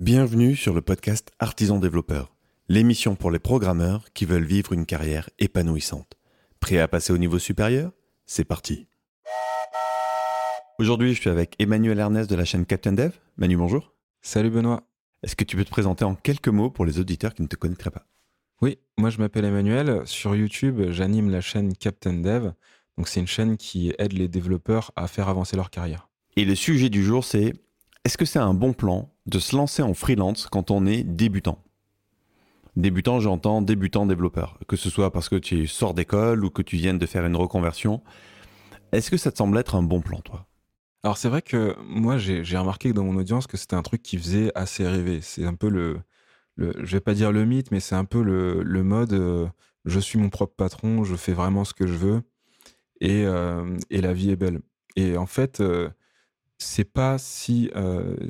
[0.00, 2.32] Bienvenue sur le podcast Artisan Développeur,
[2.68, 6.16] l'émission pour les programmeurs qui veulent vivre une carrière épanouissante.
[6.60, 7.90] Prêt à passer au niveau supérieur?
[8.24, 8.86] C'est parti.
[10.78, 13.10] Aujourd'hui, je suis avec Emmanuel Ernest de la chaîne Captain Dev.
[13.38, 13.92] Manu, bonjour.
[14.22, 14.84] Salut Benoît.
[15.24, 17.56] Est-ce que tu peux te présenter en quelques mots pour les auditeurs qui ne te
[17.56, 18.06] connaîtraient pas?
[18.62, 20.02] Oui, moi je m'appelle Emmanuel.
[20.04, 22.52] Sur YouTube, j'anime la chaîne Captain Dev.
[22.98, 26.08] Donc c'est une chaîne qui aide les développeurs à faire avancer leur carrière.
[26.36, 27.52] Et le sujet du jour, c'est
[28.04, 31.62] est-ce que c'est un bon plan de se lancer en freelance quand on est débutant
[32.76, 36.76] Débutant, j'entends débutant développeur, que ce soit parce que tu sors d'école ou que tu
[36.76, 38.02] viennes de faire une reconversion.
[38.92, 40.46] Est-ce que ça te semble être un bon plan, toi?
[41.02, 44.16] Alors c'est vrai que moi j'ai remarqué dans mon audience que c'était un truc qui
[44.16, 45.20] faisait assez rêver.
[45.22, 46.00] C'est un peu le,
[46.56, 49.48] le, je vais pas dire le mythe, mais c'est un peu le, mode euh,
[49.84, 52.22] je suis mon propre patron, je fais vraiment ce que je veux
[53.00, 54.60] et, euh, et la vie est belle.
[54.96, 55.90] Et en fait, euh,
[56.58, 57.70] c'est pas si,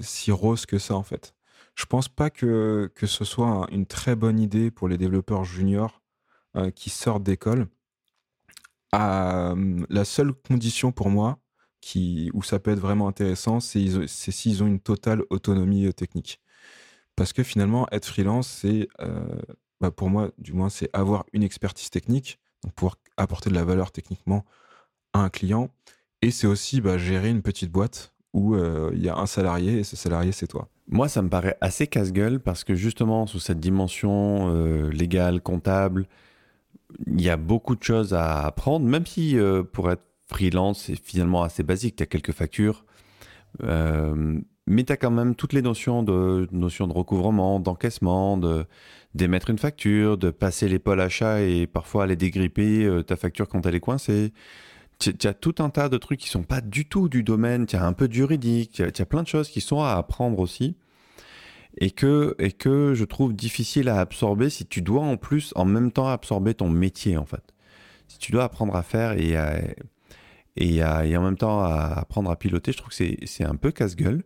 [0.01, 1.35] si rose que ça en fait.
[1.75, 6.03] Je pense pas que, que ce soit une très bonne idée pour les développeurs juniors
[6.75, 7.69] qui sortent d'école.
[8.93, 11.39] la seule condition pour moi
[11.81, 16.41] qui, où ça peut être vraiment intéressant, c'est s'ils ont une totale autonomie technique.
[17.17, 18.89] Parce que finalement, être freelance, c'est,
[19.81, 23.65] bah pour moi, du moins, c'est avoir une expertise technique, donc pouvoir apporter de la
[23.65, 24.45] valeur techniquement
[25.13, 25.71] à un client.
[26.23, 29.85] Et c'est aussi bah, gérer une petite boîte où il y a un salarié et
[29.85, 30.69] ce salarié, c'est toi.
[30.89, 34.53] Moi, ça me paraît assez casse-gueule parce que justement, sous cette dimension
[34.91, 36.07] légale, comptable,
[37.07, 39.37] il y a beaucoup de choses à apprendre, même si
[39.73, 41.97] pour être freelance, c'est finalement assez basique.
[41.97, 42.85] Tu as quelques factures,
[43.61, 48.67] mais tu as quand même toutes les notions de, notions de recouvrement, d'encaissement, de
[49.15, 53.65] d'émettre une facture, de passer les pôles achats et parfois aller dégripper ta facture quand
[53.65, 54.33] elle est coincée
[54.99, 57.77] tu as tout un tas de trucs qui sont pas du tout du domaine, tu
[57.77, 60.77] as un peu de juridique, tu as, plein de choses qui sont à apprendre aussi
[61.81, 65.65] et que, et que je trouve difficile à absorber si tu dois en plus en
[65.65, 67.55] même temps absorber ton métier en fait.
[68.09, 69.35] Si tu dois apprendre à faire et,
[70.57, 73.71] et, et en même temps à apprendre à piloter, je trouve que c'est un peu
[73.71, 74.23] casse-gueule.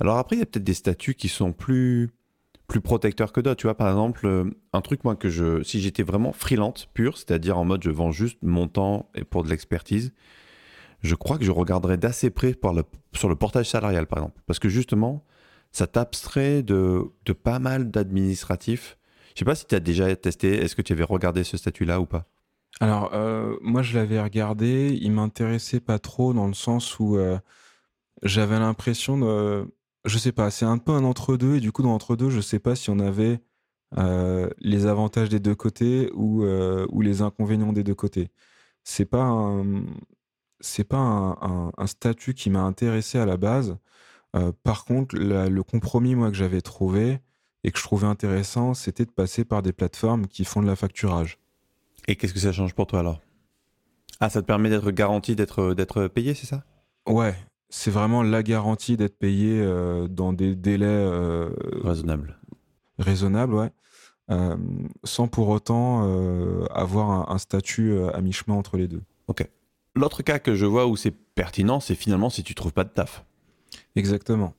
[0.00, 2.10] Alors après, il y a peut-être des statuts qui sont plus
[2.68, 3.56] plus protecteur que d'autres.
[3.56, 7.16] Tu vois, par exemple, euh, un truc, moi, que je, si j'étais vraiment freelance pur,
[7.16, 10.12] c'est-à-dire en mode je vends juste mon temps et pour de l'expertise,
[11.02, 12.54] je crois que je regarderais d'assez près
[13.14, 14.40] sur le portage salarial, par exemple.
[14.46, 15.24] Parce que justement,
[15.72, 18.98] ça t'abstrait de, de pas mal d'administratifs.
[19.34, 22.00] Je sais pas si tu as déjà testé, est-ce que tu avais regardé ce statut-là
[22.00, 22.26] ou pas?
[22.80, 27.38] Alors, euh, moi, je l'avais regardé, il m'intéressait pas trop dans le sens où euh,
[28.22, 29.72] j'avais l'impression de
[30.08, 32.58] je sais pas, c'est un peu un entre-deux, et du coup, dans l'entre-deux, je sais
[32.58, 33.40] pas si on avait
[33.96, 38.30] euh, les avantages des deux côtés ou, euh, ou les inconvénients des deux côtés.
[38.84, 39.84] C'est pas un,
[40.60, 43.78] c'est pas un, un, statut qui m'a intéressé à la base.
[44.36, 47.20] Euh, par contre, le compromis, moi, que j'avais trouvé
[47.64, 50.76] et que je trouvais intéressant, c'était de passer par des plateformes qui font de la
[50.76, 51.38] facturage.
[52.06, 53.20] Et qu'est-ce que ça change pour toi alors?
[54.20, 56.64] Ah, ça te permet d'être garanti d'être, d'être payé, c'est ça?
[57.06, 57.34] Ouais,
[57.70, 61.50] c'est vraiment la garantie d'être payé euh, dans des délais euh,
[61.84, 62.38] raisonnables.
[62.98, 63.70] Raisonnables, ouais.
[64.30, 64.56] Euh,
[65.04, 66.02] sans pour autant
[66.70, 69.02] avoir un, statut à mi-chemin entre les deux.
[69.26, 69.48] Ok.
[69.94, 72.90] L'autre cas que je vois où c'est pertinent, c'est finalement si tu trouves pas de
[72.90, 73.24] taf.
[73.96, 74.54] Exactement.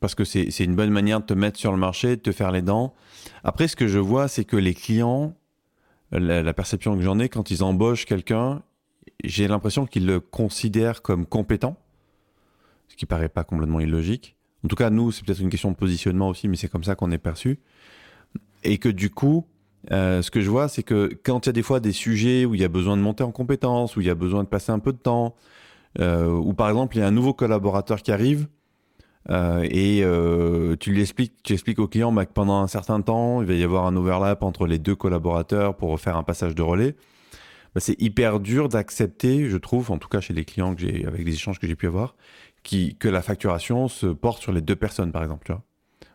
[0.00, 2.50] Parce que c'est une bonne manière de te mettre sur le marché, de te faire
[2.50, 2.94] les dents.
[3.44, 5.36] Après, ce que je vois, c'est que les clients,
[6.10, 8.62] la, la perception que j'en ai, quand ils embauchent quelqu'un,
[9.22, 11.76] j'ai l'impression qu'ils le considèrent comme compétent
[12.88, 14.36] ce qui paraît pas complètement illogique.
[14.64, 16.94] En tout cas, nous, c'est peut-être une question de positionnement aussi, mais c'est comme ça
[16.94, 17.58] qu'on est perçu.
[18.64, 19.46] Et que du coup,
[19.90, 22.44] euh, ce que je vois, c'est que quand il y a des fois des sujets
[22.44, 24.48] où il y a besoin de monter en compétences, où il y a besoin de
[24.48, 25.34] passer un peu de temps,
[25.98, 28.46] euh, ou par exemple, il y a un nouveau collaborateur qui arrive,
[29.30, 30.04] euh, et
[30.78, 33.54] tu lui expliques, tu expliques au client bah, que pendant un certain temps, il va
[33.54, 36.94] y avoir un overlap entre les deux collaborateurs pour faire un passage de relais.
[37.74, 41.06] Bah, c'est hyper dur d'accepter, je trouve, en tout cas chez les clients que j'ai,
[41.06, 42.14] avec les échanges que j'ai pu avoir,
[42.62, 45.56] que la facturation se porte sur les deux personnes, par exemple.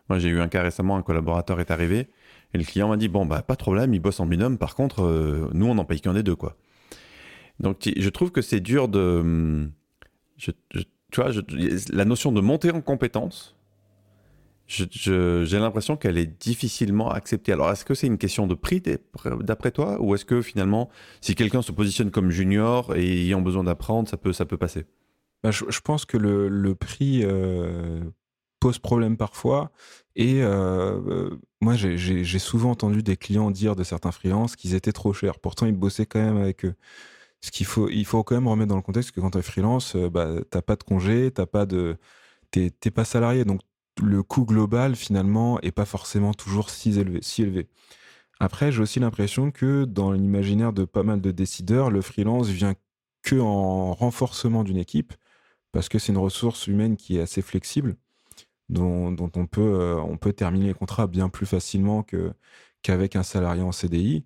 [0.08, 2.08] Moi, j'ai eu un cas récemment, un collaborateur est arrivé
[2.54, 4.56] et le client m'a dit bon bah pas de problème, il bosse en binôme.
[4.58, 6.56] Par contre, euh, nous on n'en paye qu'un des deux quoi.
[7.60, 9.68] Donc je trouve que c'est dur de,
[10.38, 10.50] je,
[11.10, 11.30] tu vois,
[11.90, 13.56] la notion de monter en compétence.
[14.66, 17.52] J'ai l'impression qu'elle est difficilement acceptée.
[17.52, 18.82] Alors, est-ce que c'est une question de prix
[19.40, 20.90] d'après toi, ou est-ce que finalement,
[21.22, 24.84] si quelqu'un se positionne comme junior et ayant besoin d'apprendre, ça peut passer?
[25.42, 28.02] Bah, je, pense que le, prix euh,
[28.60, 29.70] pose problème parfois.
[30.16, 34.92] Et euh, euh moi, j'ai souvent entendu des clients dire de certains freelances qu'ils étaient
[34.92, 35.40] trop chers.
[35.40, 36.74] Pourtant, ils bossaient quand même avec eux.
[37.40, 39.42] Ce qu'il faut, il faut quand même remettre dans le contexte que quand tu es
[39.42, 41.96] freelance, bah, t'as pas de congé, t'as pas de,
[42.50, 43.60] t'es pas salarié, donc
[44.02, 47.20] le coût global finalement est pas forcément toujours si élevé.
[47.22, 47.68] Si élevé.
[48.40, 52.74] Après, j'ai aussi l'impression que dans l'imaginaire de pas mal de décideurs, le freelance vient
[53.22, 55.12] que en renforcement d'une équipe,
[55.72, 57.96] parce que c'est une ressource humaine qui est assez flexible,
[58.68, 62.04] dont, on, peut, euh, on peut terminer les contrats bien plus facilement
[62.82, 64.24] qu'avec un salarié en CDI.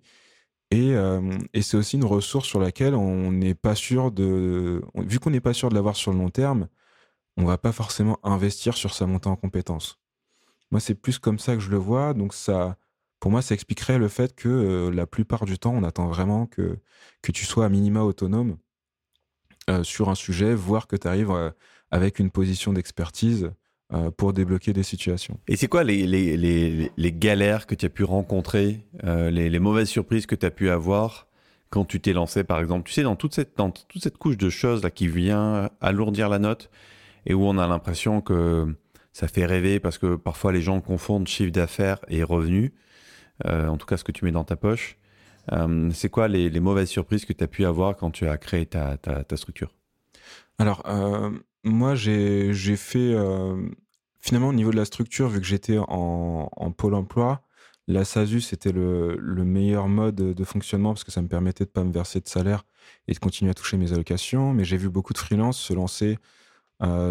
[0.71, 4.81] Et, euh, et c'est aussi une ressource sur laquelle on n'est pas sûr de.
[4.95, 6.67] Vu qu'on n'est pas sûr de l'avoir sur le long terme,
[7.37, 9.99] on va pas forcément investir sur sa montée en compétences.
[10.71, 12.13] Moi, c'est plus comme ça que je le vois.
[12.15, 12.77] Donc, ça,
[13.19, 16.47] pour moi, ça expliquerait le fait que euh, la plupart du temps, on attend vraiment
[16.47, 16.79] que,
[17.21, 18.57] que tu sois à minima autonome
[19.83, 21.49] sur un sujet, voire que tu arrives euh,
[21.91, 23.51] avec une position d'expertise
[24.17, 25.39] pour débloquer des situations.
[25.47, 30.47] Et c'est quoi les, galères que tu as pu rencontrer, les, mauvaises surprises que tu
[30.47, 31.27] as pu avoir
[31.69, 32.87] quand tu t'es lancé, par exemple?
[32.87, 36.39] Tu sais, dans toute cette, toute cette couche de choses là qui vient alourdir la
[36.39, 36.71] note
[37.27, 38.75] et où on a l'impression que
[39.11, 42.71] ça fait rêver parce que parfois les gens confondent chiffre d'affaires et revenus.
[43.45, 44.97] Euh, en tout cas ce que tu mets dans ta poche.
[45.51, 48.65] Euh, c'est quoi les, mauvaises surprises que tu as pu avoir quand tu as créé
[48.65, 48.97] ta,
[49.35, 49.73] structure?
[50.57, 51.31] Alors, euh,
[51.63, 53.15] moi, j'ai fait,
[54.19, 57.41] finalement, au niveau de la structure, vu que j'étais en, pôle emploi,
[57.87, 61.73] la SASU, c'était le, meilleur mode de fonctionnement parce que ça me permettait de ne
[61.73, 62.65] pas me verser de salaire
[63.07, 64.53] et de continuer à toucher mes allocations.
[64.53, 66.17] Mais j'ai vu beaucoup de freelances se lancer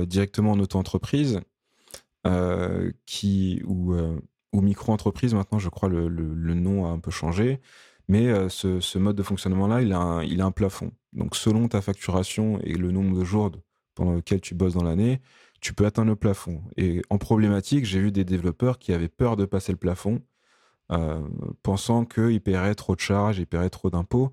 [0.06, 1.40] directement en auto-entreprise,
[4.52, 7.60] ou micro-entreprise, maintenant je crois le, le, nom a un peu changé,
[8.12, 10.92] mais euh, ce, mode de fonctionnement-là, il, a un, il a un plafond.
[11.14, 13.50] Donc selon ta facturation et le nombre de jours
[13.94, 15.22] pendant lequel tu bosses dans l'année,
[15.62, 16.62] tu peux atteindre le plafond.
[16.76, 20.20] Et en problématique, j'ai vu des développeurs qui avaient peur de passer le plafond,
[20.90, 21.26] euh,
[21.62, 24.30] pensant qu'ils paieraient trop de charges, ils paieraient trop d'impôts,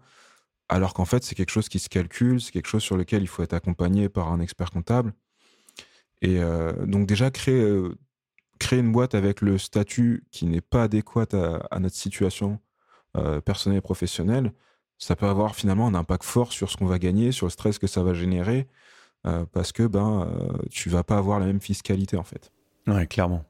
[0.67, 3.27] alors qu'en fait c'est quelque chose qui se calcule, c'est quelque chose sur lequel il
[3.27, 5.13] faut être accompagné par un expert comptable.
[6.21, 7.81] Et euh, donc déjà créer
[8.59, 11.27] créer une boîte avec le statut qui n'est pas adéquat
[11.71, 12.59] à, notre situation
[13.17, 14.53] euh, personnelle et professionnelle,
[14.97, 17.79] ça peut avoir finalement un impact fort sur ce qu'on va gagner, sur le stress
[17.79, 18.67] que ça va générer,
[19.25, 22.51] euh, parce que ben, euh, tu vas pas avoir la même fiscalité en fait.
[22.87, 23.43] Ouais, clairement.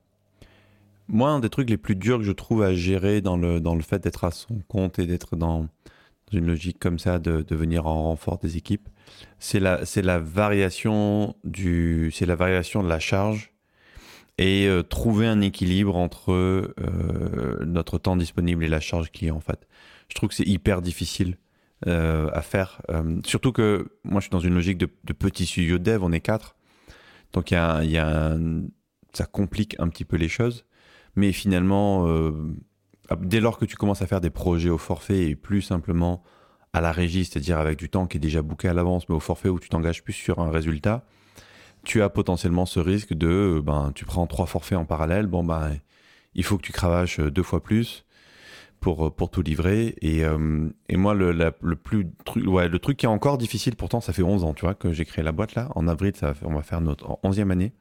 [1.08, 3.74] Moi, un des trucs les plus durs que je trouve à gérer dans le, dans
[3.76, 5.68] le fait d'être à son compte et d'être dans
[6.32, 8.88] une logique comme ça, de, de venir en renfort des équipes,
[9.40, 13.52] c'est la, la c'est la variation de la charge
[14.40, 19.42] et euh, trouver un équilibre entre euh, notre temps disponible et la charge client en
[19.42, 19.68] fait.
[20.08, 21.38] Je trouve que c'est hyper difficile
[21.88, 22.82] euh, à faire.
[23.26, 26.22] surtout que moi je suis dans une logique de, petit studio de dev, on est
[26.22, 26.56] quatre.
[27.34, 30.66] Donc ça complique un petit peu les choses.
[31.16, 32.08] Mais finalement,
[33.20, 36.24] dès lors que tu commences à faire des projets au forfait et plus simplement
[36.72, 39.20] à la régie, c'est-à-dire avec du temps qui est déjà booké à l'avance, mais au
[39.20, 41.04] forfait où tu t'engages plus sur un résultat,
[41.90, 45.44] tu as potentiellement ce risque de, euh, ben, tu prends trois forfaits en parallèle, bon,
[45.44, 45.76] ben,
[46.36, 48.06] il faut que tu cravaches euh, deux fois plus
[48.80, 49.96] pour, euh, pour tout livrer.
[50.04, 50.22] Et,
[50.88, 54.14] et moi, le, le plus truc, ouais, le truc qui est encore difficile, pourtant, ça
[54.14, 55.70] fait 11 ans, tu vois, que j'ai créé la boîte là.
[55.74, 57.74] En avril, ça, on va faire notre 11e année.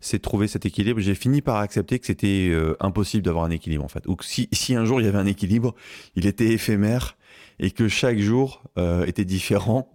[0.00, 1.00] C'est trouver cet équilibre.
[1.00, 4.06] J'ai fini par accepter que c'était impossible d'avoir un équilibre, en fait.
[4.06, 5.74] Ou que si, si un jour il y avait un équilibre,
[6.14, 7.16] il était éphémère
[7.58, 8.62] et que chaque jour
[9.06, 9.90] était différent.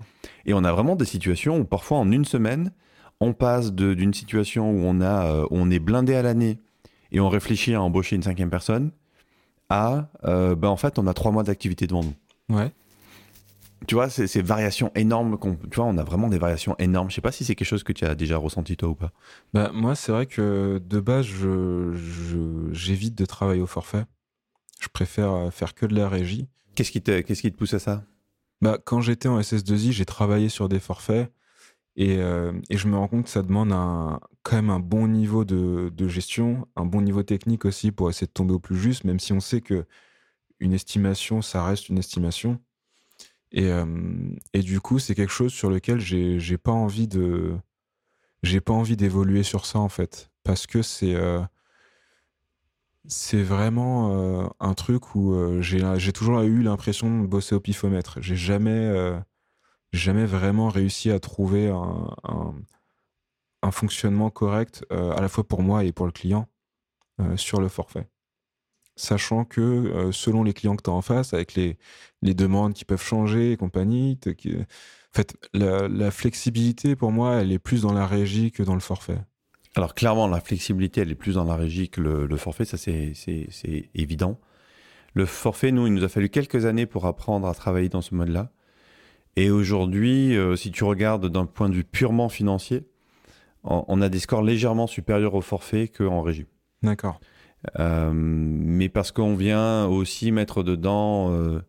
[0.45, 2.71] Et on a vraiment des situations où parfois en une semaine,
[3.19, 6.59] on passe d'une situation où on, a, euh, on est blindé à l'année
[7.11, 8.91] et on réfléchit à embaucher une cinquième personne
[9.69, 12.13] à, euh, ben en fait, on a trois mois d'activité devant nous.
[12.55, 12.71] Ouais.
[13.87, 15.37] Tu vois, ces variations énormes,
[15.69, 17.09] tu vois, on a vraiment des variations énormes.
[17.09, 19.11] Je sais pas si c'est quelque chose que tu as déjà ressenti toi ou pas.
[19.53, 21.27] Bah, moi, c'est vrai que de base,
[22.71, 24.05] j'évite de travailler au forfait.
[24.79, 26.47] Je préfère euh, faire que de la régie.
[26.75, 28.03] Qu'est-ce qui, te, qu'est-ce qui te pousse à ça?
[28.61, 31.31] Bah, Quand j'étais en SS2I, j'ai travaillé sur des forfaits.
[31.99, 33.69] Euh, et, je me rends compte que ça demande
[34.43, 38.31] quand même un bon niveau de, gestion, un bon niveau technique aussi pour essayer de
[38.31, 39.85] tomber au plus juste, même si on sait que
[40.59, 42.59] une estimation, ça reste une estimation.
[43.51, 43.85] Et, euh,
[44.55, 47.55] du coup, c'est quelque chose sur lequel j'ai pas envie de,
[48.43, 51.41] j'ai pas envie d'évoluer sur ça en fait, parce que c'est euh,
[53.07, 58.21] c'est vraiment un truc où j'ai toujours eu l'impression de bosser au pifomètre.
[58.21, 59.21] J'ai jamais
[59.93, 62.13] jamais vraiment réussi à trouver un,
[63.61, 66.49] un, fonctionnement correct euh, à la fois pour moi et pour le client
[67.21, 68.07] euh, sur le forfait.
[68.95, 71.77] Sachant que euh, selon les clients que tu as en face, avec les,
[72.21, 74.65] les, demandes qui peuvent changer et compagnie, en
[75.13, 79.19] fait, la, flexibilité pour moi, elle est plus dans la régie que dans le forfait.
[79.75, 82.77] Alors clairement, la flexibilité, elle est plus dans la régie que le, le forfait, ça
[82.77, 84.39] c'est évident.
[85.15, 88.13] Le forfait, nous, il nous a fallu quelques années pour apprendre à travailler dans ce
[88.13, 88.51] mode-là.
[89.35, 92.83] Et aujourd'hui, euh, si tu regardes d'un point de vue purement financier,
[93.63, 96.45] on a des scores légèrement supérieurs au forfait qu'en régie.
[96.81, 97.21] D'accord.
[97.79, 101.61] Euh, mais parce qu'on vient aussi mettre dedans, euh,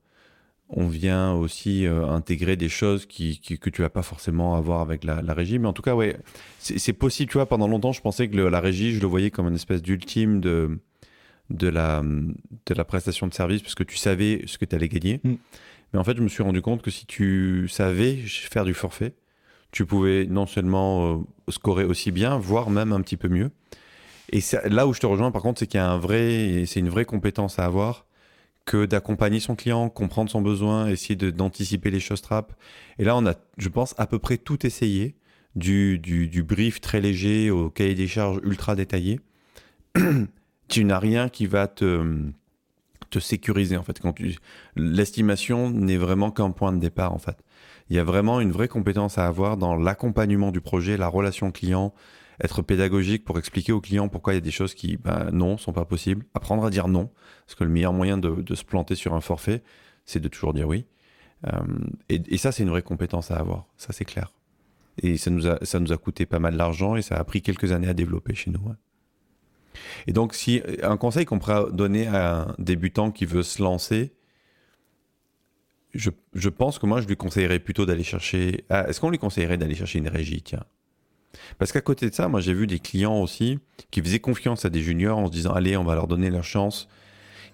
[0.68, 5.20] on vient aussi intégrer des choses qui, que tu vas pas forcément avoir avec la,
[5.34, 5.60] régie.
[5.60, 6.16] Mais en tout cas, ouais,
[6.58, 7.30] c'est possible.
[7.30, 9.80] Tu vois, pendant longtemps, je pensais que la régie, je le voyais comme une espèce
[9.80, 10.80] d'ultime de,
[11.50, 14.88] de, la, de la prestation de service parce que tu savais ce que tu allais
[14.88, 15.20] gagner.
[15.22, 15.34] Mm.
[15.94, 19.14] Mais en fait, je me suis rendu compte que si tu savais faire du forfait,
[19.70, 23.52] tu pouvais non seulement scorer aussi bien, voire même un petit peu mieux.
[24.32, 26.80] Et là où je te rejoins, par contre, c'est qu'il y a un vrai, c'est
[26.80, 28.06] une vraie compétence à avoir
[28.64, 32.54] que d'accompagner son client, comprendre son besoin, essayer d'anticiper les choses trappes.
[32.98, 35.14] Et là, on a, je pense, à peu près tout essayé,
[35.54, 39.20] du, du, brief très léger au cahier des charges ultra détaillé.
[40.68, 42.32] tu n'as rien qui va te,
[43.14, 44.00] te sécuriser, en fait.
[44.00, 44.14] Quand
[44.76, 47.38] l'estimation n'est vraiment qu'un point de départ, en fait.
[47.90, 51.50] Il y a vraiment une vraie compétence à avoir dans l'accompagnement du projet, la relation
[51.50, 51.94] client,
[52.42, 55.56] être pédagogique pour expliquer aux clients pourquoi il y a des choses qui, ben, non,
[55.58, 56.24] sont pas possibles.
[56.34, 57.10] Apprendre à dire non,
[57.46, 59.62] parce que le meilleur moyen de, se planter sur un forfait,
[60.06, 60.86] c'est de toujours dire oui.
[61.46, 61.60] Euh,
[62.08, 64.32] et, ça, c'est une vraie compétence à avoir, ça c'est clair.
[65.02, 67.42] Et ça nous, a, ça nous a coûté pas mal d'argent et ça a pris
[67.42, 68.60] quelques années à développer chez nous.
[70.06, 74.12] Et donc, si un conseil qu'on pourrait donner à un débutant qui veut se lancer,
[75.94, 78.64] je, je pense que moi, je lui conseillerais plutôt d'aller chercher.
[78.68, 80.64] Ah, est-ce qu'on lui conseillerait d'aller chercher une régie Tiens,
[81.58, 83.58] parce qu'à côté de ça, moi j'ai vu des clients aussi
[83.90, 86.44] qui faisaient confiance à des juniors en se disant allez, on va leur donner leur
[86.44, 86.88] chance,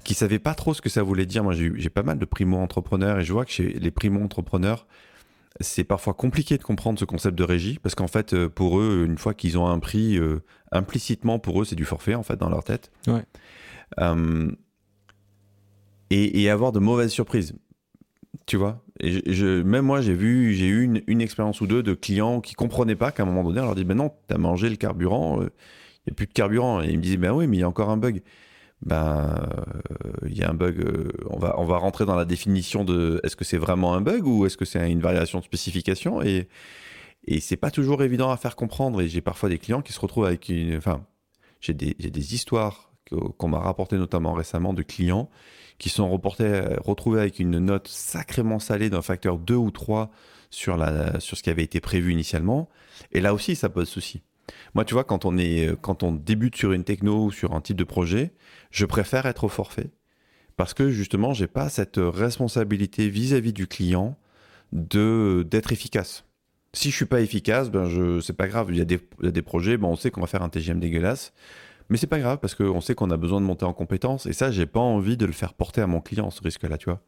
[0.05, 1.45] qui savaient pas trop ce que ça voulait dire.
[1.45, 4.87] Moi j'ai pas mal de primo-entrepreneurs et je vois que chez les primo-entrepreneurs,
[5.59, 9.05] c'est parfois compliqué de comprendre ce concept de régie parce qu'en fait, euh, pour eux,
[9.07, 12.37] une fois qu'ils ont un prix, euh, implicitement pour eux, c'est du forfait en fait
[12.37, 12.93] dans leur tête.
[13.07, 13.25] Ouais.
[13.99, 14.51] Euh,
[16.11, 17.55] et, et, avoir de mauvaises surprises.
[18.47, 18.83] Tu vois?
[19.01, 22.41] Et je, même moi, j'ai vu, j'ai eu une, une, expérience ou deux de clients
[22.41, 24.77] qui comprenaient pas qu'à un moment donné, on leur dit, ben non, t'as mangé le
[24.77, 25.51] carburant, il euh,
[26.07, 26.83] n'y a plus de carburant.
[26.83, 28.23] Et ils me disaient, ben oui, mais il y a encore un bug.
[28.83, 29.49] Ben,
[30.27, 30.81] il y a un bug.
[30.81, 34.01] Euh, on va, on va rentrer dans la définition de, est-ce que c'est vraiment un
[34.01, 36.49] bug ou est-ce que c'est une variation de spécification et
[37.27, 39.03] et c'est pas toujours évident à faire comprendre.
[39.03, 41.05] Et j'ai parfois des clients qui se retrouvent avec une, enfin,
[41.61, 42.91] j'ai des, des histoires
[43.39, 45.29] qu'on m'a rapportées notamment récemment de clients
[45.79, 50.11] qui sont reportés, retrouvés avec une note sacrément salée d'un facteur 2 ou 3
[50.51, 52.69] sur, la, sur ce qui avait été prévu initialement.
[53.13, 54.23] Et là aussi, ça pose souci.
[54.75, 57.61] Moi, tu vois, quand on, est, quand on débute sur une techno ou sur un
[57.61, 58.33] type de projet,
[58.71, 59.91] je préfère être au forfait.
[60.57, 64.19] Parce que justement, j'ai pas cette responsabilité vis-à-vis du client
[64.73, 66.25] de d'être efficace.
[66.73, 68.69] Si je suis pas efficace, ben je c'est pas grave.
[68.71, 71.33] Il y, a des, projets, bon, on sait qu'on va faire un TGM dégueulasse.
[71.89, 74.33] Mais c'est pas grave parce qu'on sait qu'on a besoin de monter en compétences et
[74.33, 77.01] ça, j'ai pas envie de le faire porter à mon client, ce risque-là, tu vois.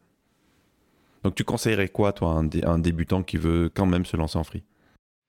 [1.23, 4.63] Donc tu conseillerais quoi, toi, un débutant qui veut quand même se lancer en free?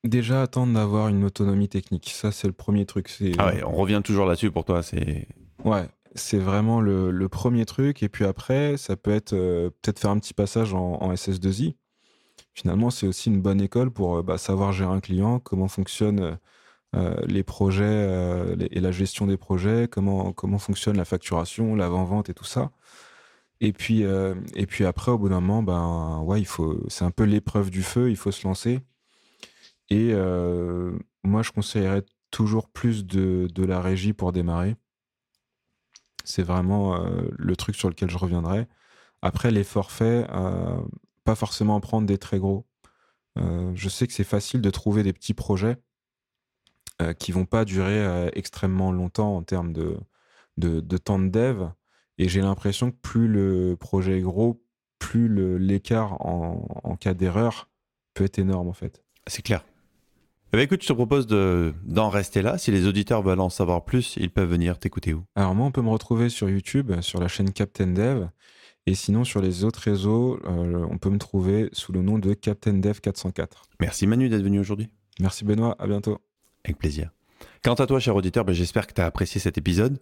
[0.05, 2.11] Déjà, attendre d'avoir une autonomie technique.
[2.15, 3.11] Ça, c'est le premier truc.
[3.39, 4.83] Ah ouais, on revient toujours là-dessus pour toi.
[4.83, 5.27] C'est
[5.65, 8.03] Ouais, c'est vraiment le, premier truc.
[8.03, 11.75] Et puis après, ça peut être euh, peut-être faire un petit passage en, SS2I.
[12.53, 16.39] Finalement, c'est aussi une bonne école pour euh, bah, savoir gérer un client, comment fonctionne
[16.95, 22.29] euh, les projets euh, et la gestion des projets, comment, comment fonctionne la facturation, l'avant-vente
[22.29, 22.71] et tout ça.
[23.61, 27.11] Et puis, et puis après, au bout d'un moment, ben, ouais, il faut, c'est un
[27.11, 28.81] peu l'épreuve du feu, il faut se lancer.
[29.91, 30.15] Et
[31.23, 34.77] moi, je conseillerais toujours plus de, de, la régie pour démarrer.
[36.25, 38.67] C'est vraiment le truc sur lequel je reviendrai.
[39.23, 40.27] Après, les forfaits,
[41.25, 42.67] pas forcément prendre des très gros.
[43.37, 45.77] je sais que c'est facile de trouver des petits projets
[47.19, 49.99] qui vont pas durer extrêmement longtemps en termes de,
[50.57, 51.69] de, temps de dev.
[52.19, 54.63] Et j'ai l'impression que plus le projet est gros,
[54.99, 57.69] plus l'écart en, cas d'erreur
[58.15, 59.03] peut être énorme en fait.
[59.27, 59.65] C'est clair.
[60.55, 62.59] Eh ben, écoute, je te propose d'en rester là.
[62.59, 65.25] Si les auditeurs veulent en savoir plus, ils peuvent venir t'écouter où?
[65.35, 68.29] Alors moi, on peut me retrouver sur YouTube, sur la chaîne Captain Dev.
[68.87, 72.35] Et sinon, sur les autres réseaux, euh, on peut me trouver sous le nom de
[72.35, 73.63] Captain Dev 404.
[73.81, 74.91] Merci Manu d'être venu aujourd'hui.
[75.19, 76.21] Merci Benoît, à bientôt.
[76.65, 77.11] Avec plaisir.
[77.65, 79.99] Quant à toi, cher auditeur, ben, j'espère que tu as apprécié cet épisode.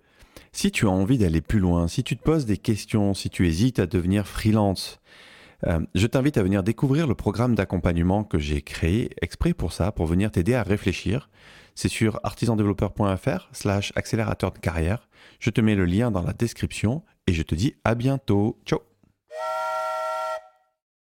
[0.52, 3.48] Si tu as envie d'aller plus loin, si tu te poses des questions, si tu
[3.48, 5.00] hésites à devenir freelance,
[5.66, 9.92] euh, je t'invite à venir découvrir le programme d'accompagnement que j'ai créé exprès pour ça,
[9.92, 11.30] pour venir t'aider à réfléchir.
[11.74, 15.08] C'est sur artisandéveloppeur.fr slash accélérateur de carrière.
[15.40, 18.58] Je te mets le lien dans la description et je te dis à bientôt.
[18.66, 18.91] Ciao